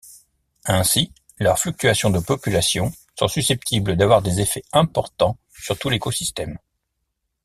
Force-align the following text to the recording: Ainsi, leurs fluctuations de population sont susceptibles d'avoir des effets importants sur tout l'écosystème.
Ainsi, 0.65 1.13
leurs 1.37 1.59
fluctuations 1.59 2.09
de 2.09 2.17
population 2.17 2.91
sont 3.19 3.27
susceptibles 3.27 3.95
d'avoir 3.95 4.23
des 4.23 4.39
effets 4.39 4.63
importants 4.73 5.37
sur 5.53 5.77
tout 5.77 5.91
l'écosystème. 5.91 6.57